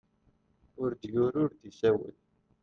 [0.81, 2.15] Ur d-yuri ur d-isawel.